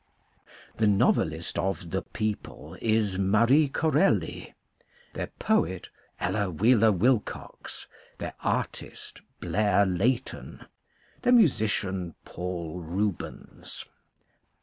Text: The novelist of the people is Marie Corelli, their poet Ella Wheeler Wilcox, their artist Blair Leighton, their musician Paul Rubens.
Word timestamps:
The 0.77 0.87
novelist 0.87 1.59
of 1.59 1.91
the 1.91 2.01
people 2.01 2.75
is 2.81 3.19
Marie 3.19 3.67
Corelli, 3.69 4.55
their 5.13 5.27
poet 5.37 5.89
Ella 6.19 6.49
Wheeler 6.49 6.91
Wilcox, 6.91 7.85
their 8.17 8.33
artist 8.43 9.21
Blair 9.39 9.85
Leighton, 9.85 10.65
their 11.21 11.33
musician 11.33 12.15
Paul 12.25 12.79
Rubens. 12.79 13.85